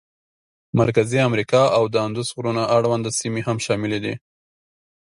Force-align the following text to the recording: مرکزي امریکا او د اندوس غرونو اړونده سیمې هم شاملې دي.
مرکزي 0.79 1.19
امریکا 1.29 1.61
او 1.77 1.83
د 1.93 1.95
اندوس 2.05 2.29
غرونو 2.35 2.63
اړونده 2.75 3.11
سیمې 3.19 3.41
هم 3.47 3.57
شاملې 3.65 3.99
دي. 4.05 4.13